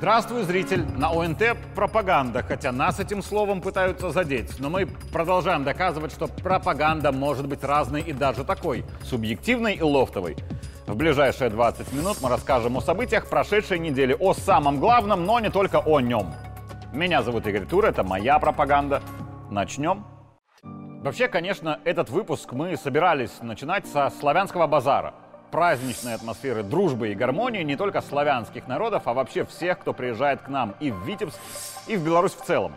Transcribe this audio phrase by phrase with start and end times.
[0.00, 0.86] Здравствуй, зритель!
[0.96, 4.58] На ОНТ пропаганда, хотя нас этим словом пытаются задеть.
[4.58, 10.36] Но мы продолжаем доказывать, что пропаганда может быть разной и даже такой, субъективной и лофтовой.
[10.86, 15.50] В ближайшие 20 минут мы расскажем о событиях прошедшей недели, о самом главном, но не
[15.50, 16.32] только о нем.
[16.94, 19.02] Меня зовут Игорь Тур, это моя пропаганда.
[19.50, 20.06] Начнем.
[20.62, 25.12] Вообще, конечно, этот выпуск мы собирались начинать со славянского базара–
[25.50, 30.48] праздничной атмосферы дружбы и гармонии не только славянских народов, а вообще всех, кто приезжает к
[30.48, 31.38] нам и в Витебск,
[31.86, 32.72] и в Беларусь в целом.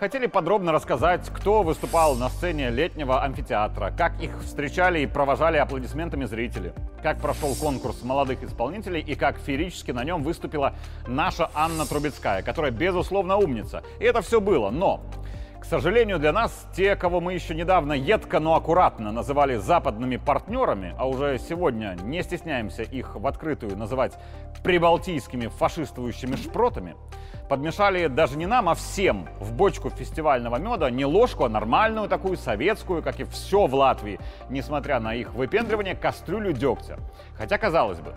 [0.00, 6.24] Хотели подробно рассказать, кто выступал на сцене летнего амфитеатра, как их встречали и провожали аплодисментами
[6.24, 10.74] зрители, как прошел конкурс молодых исполнителей и как феерически на нем выступила
[11.06, 13.84] наша Анна Трубецкая, которая, безусловно, умница.
[14.00, 15.00] И это все было, но
[15.64, 20.94] к сожалению для нас, те, кого мы еще недавно едко, но аккуратно называли западными партнерами,
[20.98, 24.12] а уже сегодня не стесняемся их в открытую называть
[24.62, 26.96] прибалтийскими фашистующими шпротами,
[27.48, 32.36] подмешали даже не нам, а всем в бочку фестивального меда не ложку, а нормальную такую
[32.36, 36.98] советскую, как и все в Латвии, несмотря на их выпендривание, кастрюлю дегтя.
[37.38, 38.12] Хотя, казалось бы,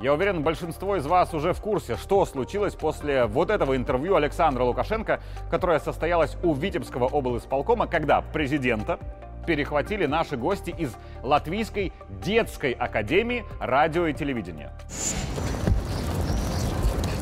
[0.00, 4.64] я уверен, большинство из вас уже в курсе, что случилось после вот этого интервью Александра
[4.64, 8.98] Лукашенко, которое состоялось у Витебского облсполкома, когда президента
[9.46, 14.72] перехватили наши гости из Латвийской детской академии радио и телевидения.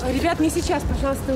[0.08, 1.32] Ребят, не сейчас, пожалуйста.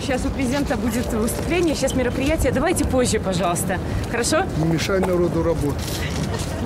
[0.00, 2.52] Сейчас у президента будет выступление, сейчас мероприятие.
[2.52, 3.78] Давайте позже, пожалуйста.
[4.10, 4.42] Хорошо?
[4.58, 6.00] Не мешай народу работать.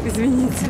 [0.04, 0.66] Извините.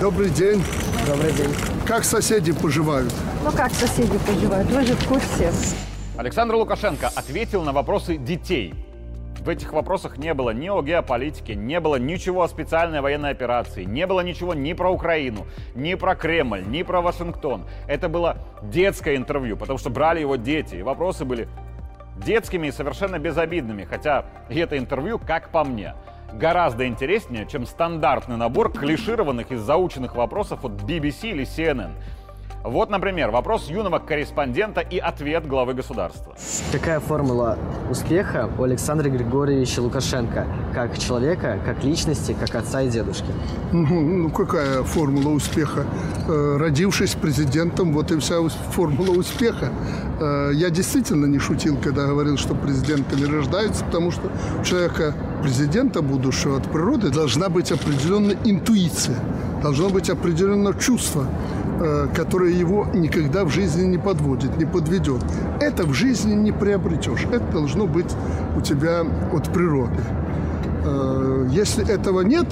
[0.00, 0.64] Добрый день.
[1.06, 1.71] Добрый день.
[1.86, 3.12] Как соседи поживают?
[3.42, 4.70] Ну как соседи поживают?
[4.70, 5.50] Вы же в курсе.
[6.16, 8.72] Александр Лукашенко ответил на вопросы детей.
[9.40, 13.82] В этих вопросах не было ни о геополитике, не было ничего о специальной военной операции,
[13.82, 15.44] не было ничего ни про Украину,
[15.74, 17.64] ни про Кремль, ни про Вашингтон.
[17.88, 21.48] Это было детское интервью, потому что брали его дети, и вопросы были
[22.24, 25.94] детскими и совершенно безобидными, хотя и это интервью, как по мне,
[26.32, 31.92] гораздо интереснее, чем стандартный набор клишированных и заученных вопросов от BBC или CNN.
[32.64, 36.34] Вот, например, вопрос юного корреспондента и ответ главы государства.
[36.70, 37.58] Какая формула
[37.90, 40.46] успеха у Александра Григорьевича Лукашенко?
[40.72, 43.26] Как человека, как личности, как отца и дедушки?
[43.72, 45.86] Ну, ну какая формула успеха?
[46.28, 48.36] Э, родившись президентом, вот и вся
[48.70, 49.70] формула успеха.
[50.20, 56.02] Э, я действительно не шутил, когда говорил, что президентами рождаются, потому что у человека, президента
[56.02, 59.16] будущего от природы, должна быть определенная интуиция,
[59.62, 61.26] должно быть определенное чувство
[61.84, 65.20] Э, которое его никогда в жизни не подводит, не подведет.
[65.60, 67.24] Это в жизни не приобретешь.
[67.24, 68.14] Это должно быть
[68.56, 70.00] у тебя от природы.
[70.84, 72.46] Э, если этого нет,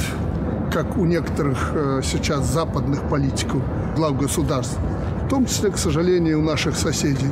[0.72, 3.62] как у некоторых э, сейчас западных политиков,
[3.94, 4.78] глав государств,
[5.26, 7.30] в том числе, к сожалению, у наших соседей,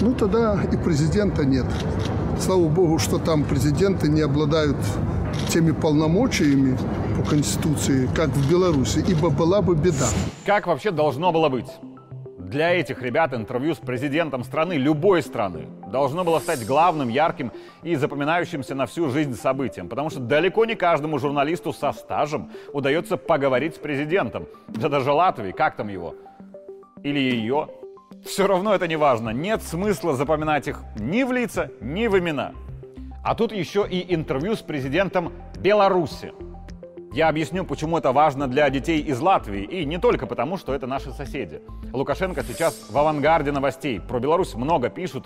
[0.00, 1.66] ну тогда и президента нет.
[2.38, 4.76] Слава богу, что там президенты не обладают
[5.48, 6.76] теми полномочиями
[7.16, 10.06] по Конституции, как в Беларуси, ибо была бы беда.
[10.44, 11.66] Как вообще должно было быть?
[12.38, 17.50] Для этих ребят интервью с президентом страны, любой страны, должно было стать главным, ярким
[17.82, 19.88] и запоминающимся на всю жизнь событием.
[19.88, 24.46] Потому что далеко не каждому журналисту со стажем удается поговорить с президентом.
[24.68, 26.14] Да даже Латвии, как там его?
[27.02, 27.68] Или ее?
[28.24, 29.30] Все равно это не важно.
[29.30, 32.52] Нет смысла запоминать их ни в лица, ни в имена.
[33.24, 36.32] А тут еще и интервью с президентом Беларуси.
[37.12, 40.86] Я объясню, почему это важно для детей из Латвии, и не только потому, что это
[40.86, 41.62] наши соседи.
[41.92, 44.00] Лукашенко сейчас в авангарде новостей.
[44.00, 45.24] Про Беларусь много пишут,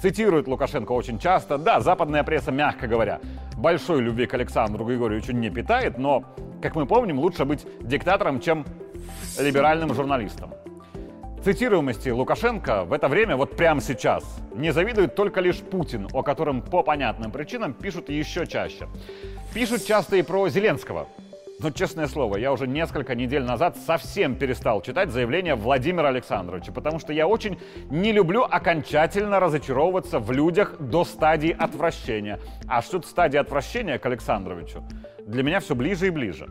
[0.00, 1.58] цитируют Лукашенко очень часто.
[1.58, 3.20] Да, западная пресса, мягко говоря,
[3.56, 6.22] большой любви к Александру Григорьевичу не питает, но,
[6.62, 8.64] как мы помним, лучше быть диктатором, чем
[9.36, 10.52] либеральным журналистом.
[11.44, 14.22] Цитируемости Лукашенко в это время, вот прямо сейчас,
[14.54, 18.86] не завидует только лишь Путин, о котором по понятным причинам пишут еще чаще.
[19.52, 21.08] Пишут часто и про Зеленского.
[21.58, 27.00] Но, честное слово, я уже несколько недель назад совсем перестал читать заявления Владимира Александровича, потому
[27.00, 27.58] что я очень
[27.90, 32.38] не люблю окончательно разочаровываться в людях до стадии отвращения.
[32.68, 34.84] А что-то стадия отвращения к Александровичу
[35.26, 36.48] для меня все ближе и ближе.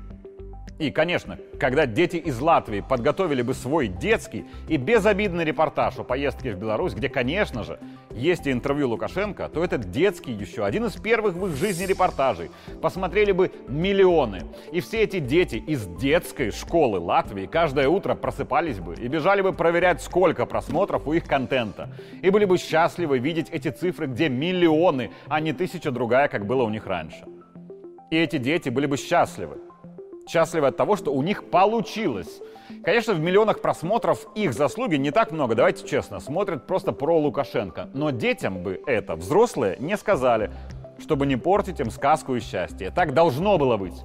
[0.82, 6.54] И, конечно, когда дети из Латвии подготовили бы свой детский и безобидный репортаж о поездке
[6.54, 7.78] в Беларусь, где, конечно же,
[8.10, 12.50] есть и интервью Лукашенко, то этот детский еще один из первых в их жизни репортажей
[12.82, 14.46] посмотрели бы миллионы.
[14.72, 19.54] И все эти дети из детской школы Латвии каждое утро просыпались бы и бежали бы
[19.54, 21.92] проверять, сколько просмотров у их контента.
[22.24, 26.64] И были бы счастливы видеть эти цифры, где миллионы, а не тысяча другая, как было
[26.64, 27.24] у них раньше.
[28.10, 29.60] И эти дети были бы счастливы,
[30.28, 32.42] Счастливы от того, что у них получилось.
[32.84, 37.90] Конечно, в миллионах просмотров их заслуги не так много, давайте честно, смотрят просто про Лукашенко.
[37.94, 40.52] Но детям бы это взрослые не сказали,
[41.00, 42.92] чтобы не портить им сказку и счастье.
[42.92, 44.02] Так должно было быть.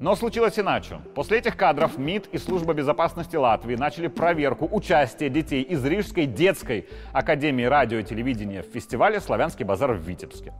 [0.00, 1.00] Но случилось иначе.
[1.14, 6.88] После этих кадров МИД и Служба безопасности Латвии начали проверку участия детей из Рижской детской
[7.12, 10.52] академии радио и телевидения в фестивале «Славянский базар» в Витебске.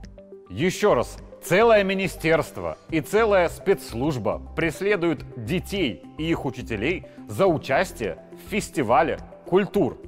[0.49, 8.49] Еще раз, целое министерство и целая спецслужба преследуют детей и их учителей за участие в
[8.49, 9.99] фестивале культур.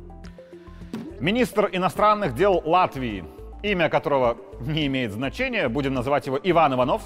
[1.19, 3.23] Министр иностранных дел Латвии,
[3.61, 7.03] имя которого не имеет значения, будем называть его Иван Иванов,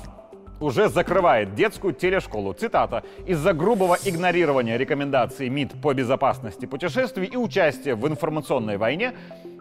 [0.61, 2.53] уже закрывает детскую телешколу.
[2.53, 3.03] Цитата.
[3.25, 9.13] «Из-за грубого игнорирования рекомендаций МИД по безопасности путешествий и участия в информационной войне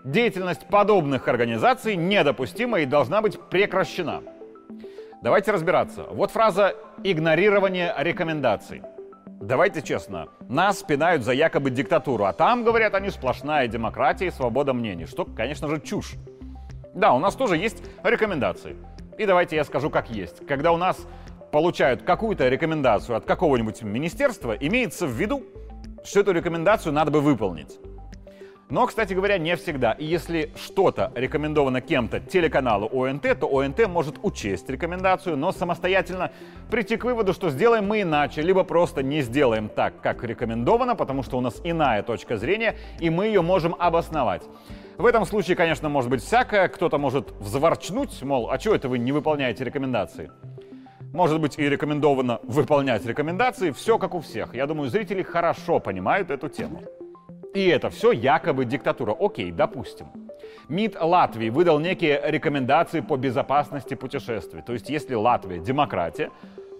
[0.05, 4.23] деятельность подобных организаций недопустима и должна быть прекращена».
[5.23, 6.05] Давайте разбираться.
[6.11, 8.83] Вот фраза «игнорирование рекомендаций».
[9.41, 14.73] Давайте честно, нас пинают за якобы диктатуру, а там, говорят они, сплошная демократия и свобода
[14.73, 16.15] мнений, что, конечно же, чушь.
[16.95, 18.77] Да, у нас тоже есть рекомендации.
[19.19, 20.47] И давайте я скажу как есть.
[20.47, 20.97] Когда у нас
[21.53, 25.43] получают какую-то рекомендацию от какого-нибудь министерства, имеется в виду,
[26.05, 27.79] что эту рекомендацию надо бы выполнить.
[28.75, 29.93] Но, кстати говоря, не всегда.
[29.93, 36.33] И если что-то рекомендовано кем-то телеканалу ОНТ, то ОНТ может учесть рекомендацию, но самостоятельно
[36.73, 41.23] прийти к выводу, что сделаем мы иначе, либо просто не сделаем так, как рекомендовано, потому
[41.23, 44.43] что у нас иная точка зрения, и мы ее можем обосновать.
[44.99, 46.67] В этом случае, конечно, может быть всякое.
[46.67, 50.33] Кто-то может взворчнуть, мол, а что это вы не выполняете рекомендации?
[51.13, 54.53] Может быть и рекомендовано выполнять рекомендации, все как у всех.
[54.53, 56.83] Я думаю, зрители хорошо понимают эту тему.
[57.55, 59.15] И это все якобы диктатура.
[59.19, 60.09] Окей, допустим.
[60.69, 64.61] МИД Латвии выдал некие рекомендации по безопасности путешествий.
[64.63, 66.31] То есть если Латвия демократия,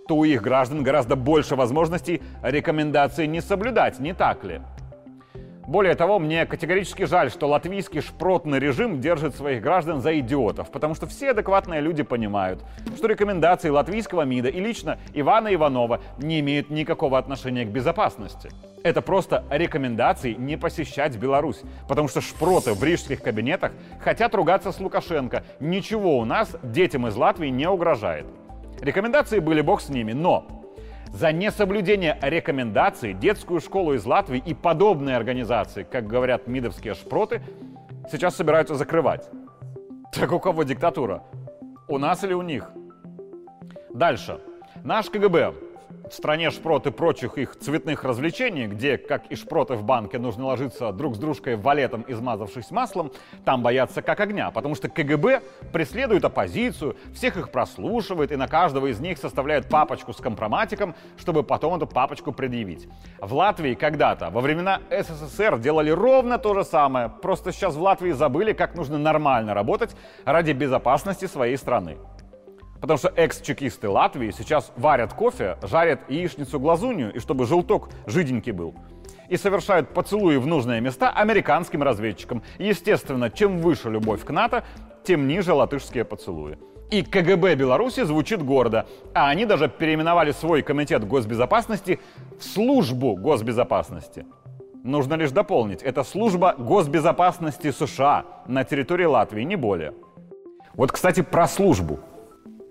[0.09, 4.61] то у их граждан гораздо больше возможностей рекомендации не соблюдать, не так ли?
[5.67, 10.95] Более того, мне категорически жаль, что латвийский шпротный режим держит своих граждан за идиотов, потому
[10.95, 12.63] что все адекватные люди понимают,
[12.97, 18.51] что рекомендации латвийского МИДа и лично Ивана Иванова не имеют никакого отношения к безопасности.
[18.83, 24.81] Это просто рекомендации не посещать Беларусь, потому что шпроты в рижских кабинетах хотят ругаться с
[24.81, 25.45] Лукашенко.
[25.61, 28.27] Ничего у нас детям из Латвии не угрожает.
[28.83, 30.64] Рекомендации были бог с ними, но
[31.15, 37.41] за несоблюдение рекомендаций детскую школу из Латвии и подобные организации, как говорят мидовские шпроты,
[38.11, 39.31] сейчас собираются закрывать.
[40.13, 41.23] Так у кого диктатура?
[41.87, 42.69] У нас или у них?
[43.91, 44.41] Дальше.
[44.83, 45.55] Наш КГБ
[46.11, 50.47] в стране шпрот и прочих их цветных развлечений, где, как и шпроты в банке, нужно
[50.47, 53.13] ложиться друг с дружкой валетом, измазавшись маслом,
[53.45, 55.43] там боятся как огня, потому что КГБ
[55.73, 61.43] преследует оппозицию, всех их прослушивает и на каждого из них составляет папочку с компроматиком, чтобы
[61.43, 62.89] потом эту папочку предъявить.
[63.21, 68.13] В Латвии когда-то, во времена СССР, делали ровно то же самое, просто сейчас в Латвии
[68.13, 71.97] забыли, как нужно нормально работать ради безопасности своей страны.
[72.85, 78.75] Потому что экс-чекисты Латвии сейчас варят кофе, жарят яичницу-глазунью, и чтобы желток жиденький был.
[79.31, 82.43] И совершают поцелуи в нужные места американским разведчикам.
[82.59, 84.65] Естественно, чем выше любовь к НАТО,
[85.03, 86.59] тем ниже латышские поцелуи.
[86.91, 92.01] И КГБ Беларуси звучит гордо, а они даже переименовали свой комитет госбезопасности
[92.39, 94.27] в службу госбезопасности.
[94.83, 99.95] Нужно лишь дополнить, это служба госбезопасности США на территории Латвии, не более.
[100.75, 102.01] Вот, кстати, про службу.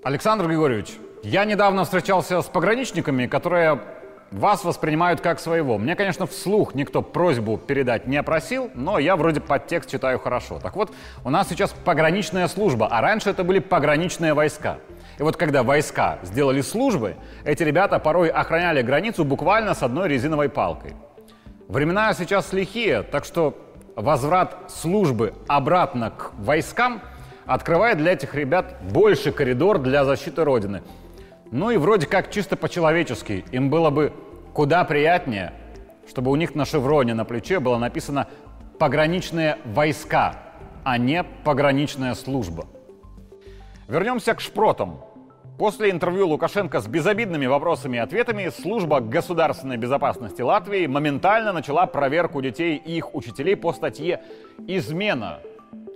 [0.04, 3.80] Александр Григорьевич, я недавно встречался с пограничниками, которые
[4.32, 5.78] вас воспринимают как своего.
[5.78, 10.60] Мне, конечно, вслух никто просьбу передать не просил, но я вроде подтекст читаю хорошо.
[10.60, 10.92] Так вот,
[11.24, 14.80] у нас сейчас пограничная служба, а раньше это были пограничные войска.
[15.20, 20.50] И вот когда войска сделали службы, эти ребята порой охраняли границу буквально с одной резиновой
[20.50, 20.96] палкой.
[21.70, 23.58] Времена сейчас лихие, так что
[23.96, 27.02] возврат службы обратно к войскам–
[27.46, 30.84] открывает для этих ребят больше коридор для защиты Родины.
[31.52, 33.46] Ну и вроде как чисто по-человечески.
[33.52, 34.14] Им было бы
[34.54, 35.54] куда приятнее,
[36.08, 38.28] чтобы у них на шевроне на плече было написано
[38.80, 40.36] «пограничные войска»,
[40.84, 42.68] а не «пограничная служба».
[43.88, 45.02] Вернемся к шпротам.
[45.58, 52.42] После интервью Лукашенко с безобидными вопросами и ответами служба государственной безопасности Латвии моментально начала проверку
[52.42, 54.24] детей и их учителей по статье
[54.68, 55.40] «Измена».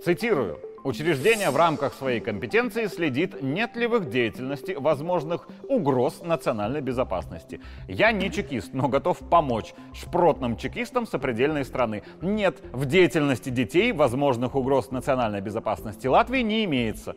[0.04, 0.67] Цитирую.
[0.88, 7.60] Учреждение в рамках своей компетенции следит, нет ли в их деятельности возможных угроз национальной безопасности.
[7.88, 12.04] Я не чекист, но готов помочь шпротным чекистам сопредельной страны.
[12.22, 17.14] Нет, в деятельности детей возможных угроз национальной безопасности Латвии не имеется.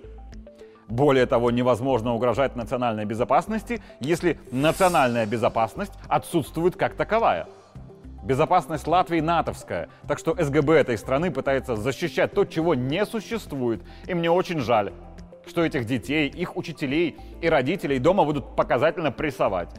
[0.90, 7.48] Более того, невозможно угрожать национальной безопасности, если национальная безопасность отсутствует как таковая.
[8.24, 13.82] Безопасность Латвии натовская, так что СГБ этой страны пытается защищать то, чего не существует.
[14.08, 14.94] И мне очень жаль,
[15.48, 19.70] что этих детей, их учителей и родителей дома будут показательно прессовать.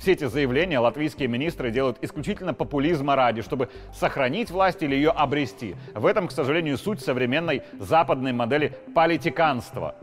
[0.00, 5.76] Все эти заявления латвийские министры делают исключительно популизма ради, чтобы сохранить власть или ее обрести.
[5.94, 9.94] В этом, к сожалению, суть современной западной модели политиканства.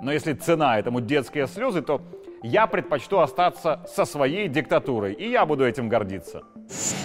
[0.00, 2.02] Но если цена этому детские слезы, то
[2.42, 6.42] я предпочту остаться со своей диктатурой, и я буду этим гордиться.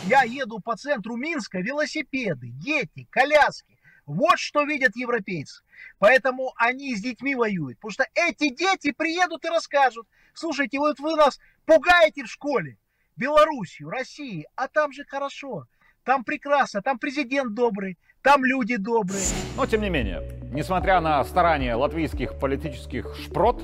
[0.06, 3.78] Я еду по центру Минска, велосипеды, дети, коляски.
[4.06, 5.64] Вот что видят европейцы.
[6.00, 7.78] Поэтому они с детьми воюют.
[7.80, 10.08] Потому что эти дети приедут и расскажут.
[10.34, 12.78] Слушайте, вот вы нас пугаете в школе.
[13.18, 14.48] Белоруссию, Россией.
[14.56, 15.66] А там же хорошо.
[16.04, 16.82] Там прекрасно.
[16.82, 17.98] Там президент добрый.
[18.22, 19.24] Там люди добрые.
[19.58, 20.22] Но тем не менее,
[20.54, 23.62] несмотря на старания латвийских политических шпрот,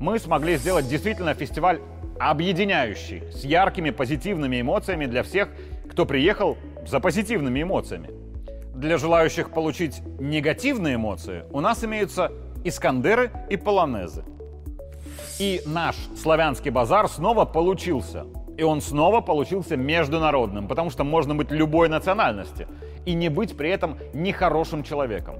[0.00, 1.80] мы смогли сделать действительно фестиваль
[2.18, 5.48] объединяющий, с яркими позитивными эмоциями для всех,
[5.90, 6.56] кто приехал
[6.86, 8.10] за позитивными эмоциями.
[8.74, 12.32] Для желающих получить негативные эмоции у нас имеются
[12.64, 14.24] Искандеры и Полонезы.
[15.38, 18.26] И наш славянский базар снова получился.
[18.56, 22.66] И он снова получился международным, потому что можно быть любой национальности
[23.04, 25.36] и не быть при этом нехорошим человеком.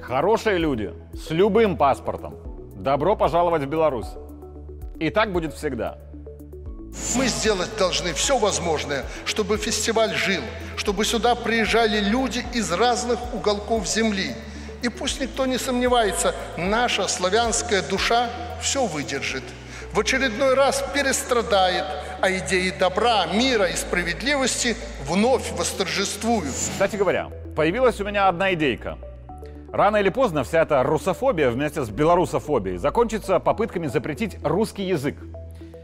[0.00, 2.34] Хорошие люди с любым паспортом.
[2.76, 4.08] Добро пожаловать в Беларусь.
[5.00, 5.98] И так будет всегда.
[7.16, 10.42] Мы сделать должны все возможное, чтобы фестиваль жил,
[10.76, 14.34] чтобы сюда приезжали люди из разных уголков земли.
[14.82, 18.28] И пусть никто не сомневается, наша славянская душа
[18.60, 19.44] все выдержит.
[19.92, 21.86] В очередной раз перестрадает,
[22.20, 24.76] а идеи добра, мира и справедливости
[25.06, 26.54] вновь восторжествуют.
[26.54, 28.98] Кстати говоря, появилась у меня одна идейка.
[29.72, 35.16] Рано или поздно вся эта русофобия вместе с белорусофобией закончится попытками запретить русский язык.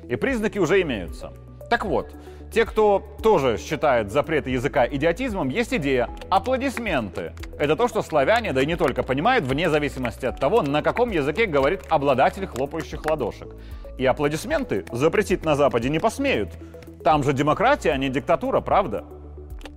[0.09, 1.33] И признаки уже имеются.
[1.71, 2.11] Так вот,
[2.53, 7.33] те, кто тоже считает запреты языка идиотизмом, есть идея– аплодисменты.
[7.59, 11.11] Это то, что славяне, да и не только, понимают вне зависимости от того, на каком
[11.11, 13.49] языке говорит обладатель хлопающих ладошек.
[13.99, 16.51] И аплодисменты запретить на Западе не посмеют.
[17.05, 19.05] Там же демократия, а не диктатура, правда?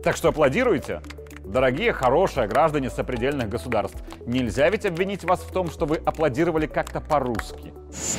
[0.04, 1.02] Так что аплодируйте.
[1.50, 7.02] Дорогие, хорошие граждане сопредельных государств, нельзя ведь обвинить вас в том, что вы аплодировали как-то
[7.02, 7.74] по-русски.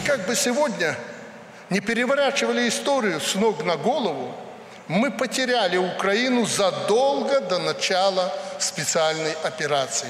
[0.04, 0.96] Как бы сегодня
[1.70, 4.32] не переворачивали историю с ног на голову,
[4.88, 10.08] мы потеряли Украину задолго до начала специальной операции.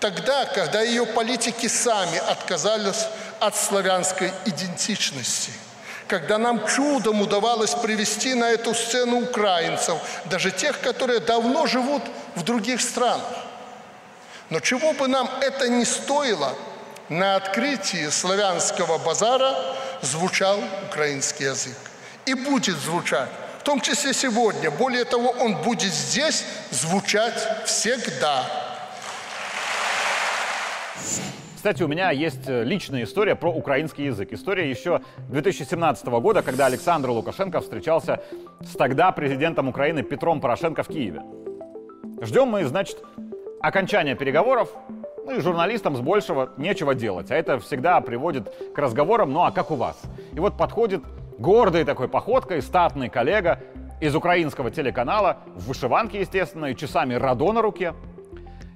[0.00, 3.08] Тогда, когда ее политики сами отказались
[3.40, 5.50] от славянской идентичности–
[6.08, 12.02] когда нам чудом удавалось привести на эту сцену украинцев, даже тех, которые давно живут
[12.38, 13.44] в других странах.
[14.50, 16.54] Но чего бы нам это ни стоило,
[17.08, 19.54] на открытии славянского базара
[20.02, 21.76] звучал украинский язык.
[22.26, 23.30] И будет звучать,
[23.60, 24.70] в том числе сегодня.
[24.70, 28.44] Более того, он будет здесь звучать всегда.
[31.56, 34.32] Кстати, у меня есть э, личная история про украинский язык.
[34.32, 38.22] История еще 2017 года, когда Александр Лукашенко встречался
[38.60, 41.20] с тогда президентом Украины Петром Порошенко в Киеве.
[42.20, 42.98] Ждем мы, значит,
[43.60, 44.70] окончания переговоров,
[45.24, 47.30] ну и журналистам с большего нечего делать.
[47.30, 50.00] А это всегда приводит к разговорам, ну а как у вас?
[50.32, 51.02] И вот подходит
[51.38, 53.60] гордой такой походкой статный коллега
[54.00, 57.94] из украинского телеканала, в вышиванке, естественно, и часами Радо на руке.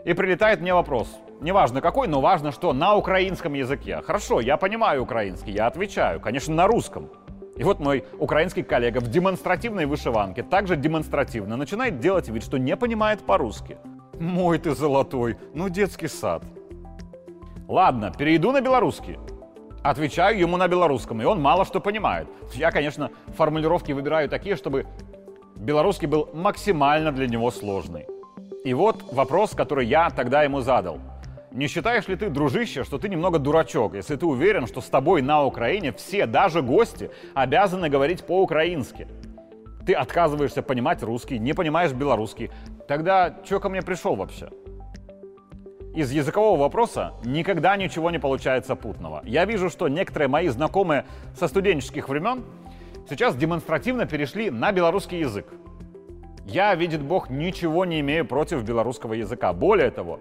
[0.05, 1.09] И прилетает мне вопрос–
[1.43, 4.01] неважно какой, но важно, что на украинском языке.
[4.07, 7.11] Хорошо, я понимаю украинский, я отвечаю, конечно, на русском.
[7.57, 12.77] И вот мой украинский коллега в демонстративной вышиванке также демонстративно начинает делать вид, что не
[12.77, 13.77] понимает по-русски.
[14.19, 16.45] Мой ты золотой, ну детский сад.
[17.69, 19.19] Ладно, перейду на белорусский.
[19.83, 22.29] Отвечаю ему на белорусском, и он мало что понимает.
[22.55, 24.87] Я, конечно, формулировки выбираю такие, чтобы
[25.57, 28.07] белорусский был максимально для него сложный.
[28.65, 31.01] И вот вопрос, который я тогда ему задал–
[31.53, 35.23] не считаешь ли ты, дружище, что ты немного дурачок, если ты уверен, что с тобой
[35.23, 39.07] на Украине все, даже гости, обязаны говорить по-украински?
[39.87, 42.51] Ты отказываешься понимать русский, не понимаешь белорусский.
[42.89, 44.49] Тогда что ко мне пришел вообще?
[45.95, 49.21] Из языкового вопроса никогда ничего не получается путного.
[49.25, 51.05] Я вижу, что некоторые мои знакомые
[51.39, 52.45] со студенческих времен
[53.11, 55.47] сейчас демонстративно перешли на белорусский язык.
[56.47, 59.53] Я, видит Бог, ничего не имею против белорусского языка.
[59.53, 60.19] Более того,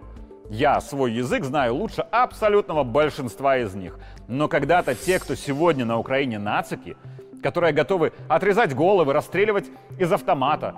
[0.51, 3.97] я свой язык знаю лучше абсолютного большинства из них.
[4.27, 6.97] Но когда-то те, кто сегодня на Украине нацики,
[7.41, 9.67] которые готовы отрезать головы, расстреливать
[9.97, 10.75] из автомата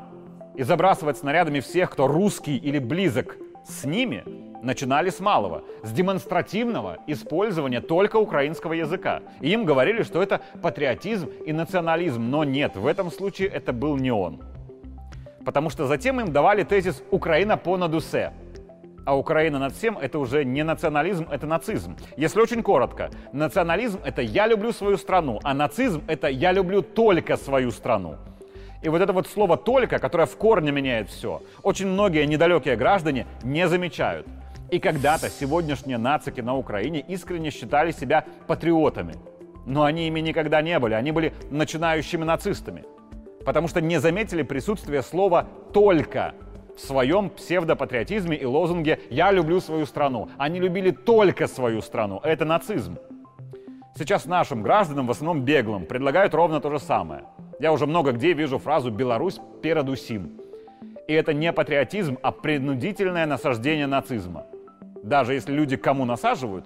[0.56, 3.36] и забрасывать снарядами всех, кто русский или близок
[3.68, 4.24] с ними,
[4.62, 9.22] начинали с малого, с демонстративного использования только украинского языка.
[9.42, 13.98] И им говорили, что это патриотизм и национализм, но нет, в этом случае это был
[13.98, 14.40] не он.
[15.44, 18.34] Потому что затем им давали тезис «Украина по надусе»,
[19.06, 21.96] а Украина над всем это уже не национализм, это нацизм.
[22.18, 27.38] Если очень коротко, национализм это я люблю свою страну, а нацизм это я люблю только
[27.38, 28.18] свою страну.
[28.82, 33.26] И вот это вот слово «только», которое в корне меняет все, очень многие недалекие граждане
[33.42, 34.28] не замечают.
[34.72, 39.16] И когда-то сегодняшние нацики на Украине искренне считали себя патриотами.
[39.66, 42.84] Но они ими никогда не были, они были начинающими нацистами.
[43.46, 46.34] Потому что не заметили присутствие слова «только»
[46.76, 50.30] в своем псевдопатриотизме и лозунге «Я люблю свою страну».
[50.38, 52.20] Они любили только свою страну.
[52.24, 52.98] Это нацизм.
[53.96, 57.26] Сейчас нашим гражданам, в основном беглым, предлагают ровно то же самое.
[57.60, 60.40] Я уже много где вижу фразу «Беларусь перед усим».
[61.08, 64.46] И это не патриотизм, а принудительное насаждение нацизма.
[65.04, 66.66] Даже если люди кому насаживают,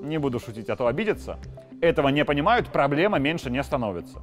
[0.00, 1.38] не буду шутить, а то обидятся,
[1.80, 4.20] этого не понимают, проблема меньше не становится.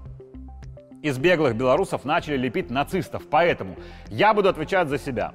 [1.01, 3.75] Из беглых белорусов начали лепить нацистов, поэтому
[4.09, 5.33] я буду отвечать за себя.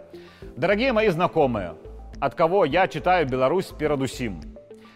[0.57, 1.75] Дорогие мои знакомые,
[2.21, 4.41] от кого я читаю «Беларусь перед усим»,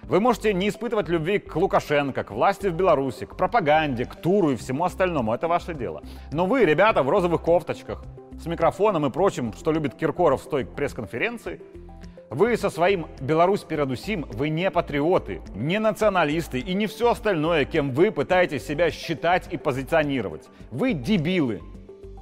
[0.04, 4.50] вы можете не испытывать любви к Лукашенко, к власти в Беларуси, к пропаганде, к туру
[4.50, 5.32] и всему остальному.
[5.32, 6.02] Это ваше дело.
[6.32, 8.04] Но вы, ребята в розовых кофточках,
[8.40, 11.60] с микрофоном и прочим, что любит Киркоров в той пресс-конференции,
[12.30, 17.64] вы со своим «Беларусь перед усим» вы не патриоты, не националисты и не все остальное,
[17.64, 20.48] кем вы пытаетесь себя считать и позиционировать.
[20.70, 21.60] Вы дебилы,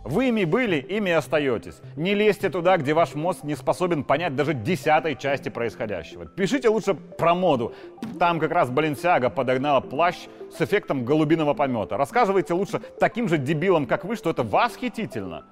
[0.05, 1.83] вы ими были, ими остаетесь.
[1.95, 6.25] Не лезьте туда, где ваш мозг не способен понять даже десятой части происходящего.
[6.25, 7.75] Пишите лучше про моду.
[8.19, 10.17] Там как раз Баленсиага подогнала плащ
[10.57, 11.99] с эффектом голубиного помета.
[11.99, 15.45] Рассказывайте лучше таким же дебилам, как вы, что это восхитительно.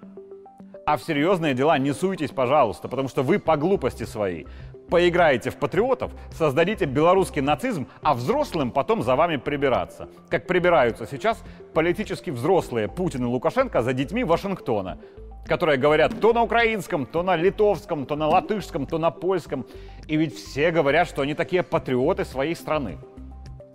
[0.86, 4.46] А в серьезные дела не суйтесь, пожалуйста, потому что вы по глупости своей
[4.88, 10.08] поиграете в патриотов, создадите белорусский нацизм, а взрослым потом за вами прибираться.
[10.28, 11.42] Как прибираются сейчас
[11.74, 15.00] политически взрослые Путин и Лукашенко за детьми Вашингтона,
[15.46, 19.66] которые говорят то на украинском, то на литовском, то на латышском, то на польском.
[20.06, 22.98] И ведь все говорят, что они такие патриоты своей страны.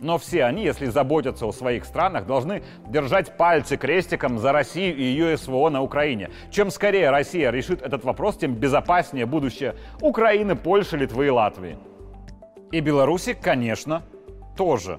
[0.02, 5.04] Но все они, если заботятся о своих странах, должны держать пальцы крестиком за Россию и
[5.04, 6.32] ее СВО на Украине.
[6.50, 11.78] Чем скорее Россия решит этот вопрос, тем безопаснее будущее Украины, Польши, Литвы и Латвии.
[12.72, 14.02] И Беларуси, конечно,
[14.58, 14.98] тоже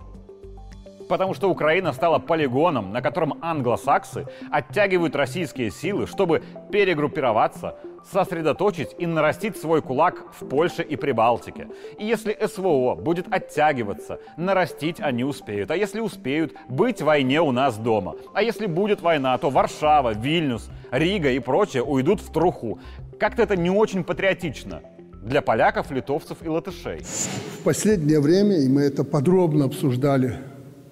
[1.08, 7.76] потому что Украина стала полигоном, на котором англосаксы оттягивают российские силы, чтобы перегруппироваться,
[8.10, 11.68] сосредоточить и нарастить свой кулак в Польше и Прибалтике.
[11.98, 15.70] И если СВО будет оттягиваться, нарастить они успеют.
[15.70, 18.16] А если успеют, быть в войне у нас дома.
[18.34, 22.80] А если будет война, то Варшава, Вильнюс, Рига и прочее уйдут в труху.
[23.18, 24.82] Как-то это не очень патриотично
[25.22, 27.00] для поляков, литовцев и латышей.
[27.00, 30.38] В последнее время, и мы это подробно обсуждали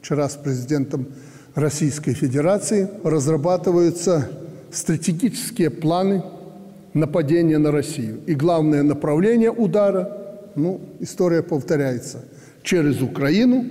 [0.01, 1.09] вчера с президентом
[1.55, 4.31] Российской Федерации, разрабатываются
[4.70, 6.23] стратегические планы
[6.94, 8.20] нападения на Россию.
[8.26, 12.24] И главное направление удара, ну, история повторяется,
[12.62, 13.64] через Украину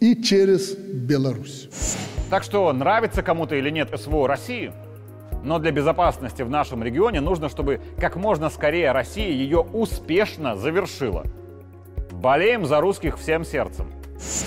[0.00, 1.68] и через Беларусь.
[2.30, 4.72] Так что нравится кому-то или нет СВО России,
[5.44, 11.24] но для безопасности в нашем регионе нужно, чтобы как можно скорее Россия ее успешно завершила.
[12.10, 13.86] Болеем за русских всем сердцем.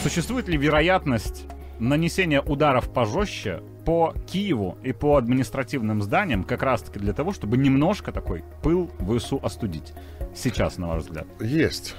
[0.03, 1.45] Существует ли вероятность
[1.79, 8.11] нанесения ударов пожестче по Киеву и по административным зданиям как раз-таки для того, чтобы немножко
[8.11, 9.93] такой пыл в ИСУ остудить?
[10.35, 11.27] Сейчас, на ваш взгляд.
[11.39, 11.95] Есть.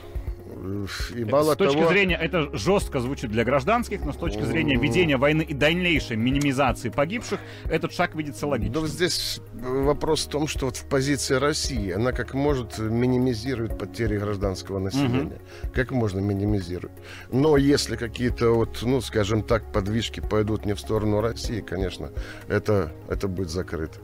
[1.15, 1.89] И мало с точки того...
[1.89, 6.89] зрения, это жестко звучит для гражданских, но с точки зрения ведения войны и дальнейшей минимизации
[6.89, 8.81] погибших, этот шаг видится логично.
[8.81, 14.19] Да здесь вопрос в том, что вот в позиции России она как может минимизирует потери
[14.19, 15.41] гражданского населения.
[15.63, 15.73] Угу.
[15.75, 16.97] Как можно минимизировать?
[17.31, 22.11] Но если какие-то вот, ну, скажем так, подвижки пойдут не в сторону России, конечно,
[22.49, 23.99] это, это будет закрыто.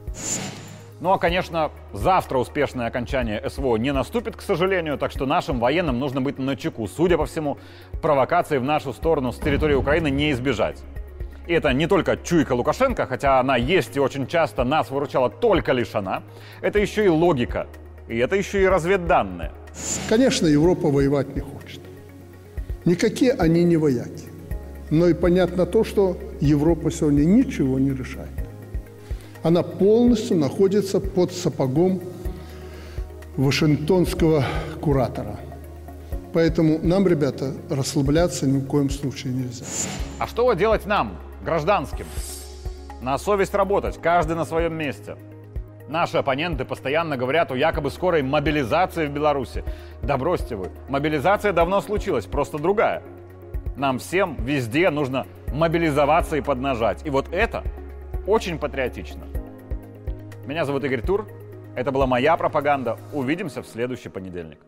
[1.01, 5.99] Ну а, конечно, завтра успешное окончание СВО не наступит, к сожалению, так что нашим военным
[5.99, 6.87] нужно быть на чеку.
[6.87, 7.57] Судя по всему,
[8.01, 10.81] провокации в нашу сторону с территории Украины не избежать.
[11.47, 15.73] И это не только чуйка Лукашенко, хотя она есть и очень часто нас выручала только
[15.73, 16.23] лишь она.
[16.61, 17.67] Это еще и логика.
[18.07, 19.51] И это еще и разведданные.
[20.07, 21.81] Конечно, Европа воевать не хочет.
[22.85, 24.29] Никакие они не вояки.
[24.89, 28.34] Но и понятно то, что Европа сегодня ничего не решает
[29.45, 32.01] она полностью находится под сапогом
[33.37, 34.43] вашингтонского
[34.81, 35.35] куратора.
[36.33, 39.63] Поэтому нам, ребята, расслабляться ни в коем случае нельзя.
[40.17, 42.07] А что делать нам, гражданским?
[43.03, 45.15] На совесть работать, каждый на своем месте.
[45.89, 49.63] Наши оппоненты постоянно говорят о якобы скорой мобилизации в Беларуси.
[50.01, 53.03] Да бросьте вы, мобилизация давно случилась, просто другая.
[53.75, 57.05] Нам всем везде нужно мобилизоваться и поднажать.
[57.05, 57.63] И вот это
[58.25, 59.34] очень патриотично.
[60.45, 61.27] Меня зовут Игорь Тур.
[61.75, 62.99] Это была моя пропаганда.
[63.13, 64.59] Увидимся в следующий понедельник.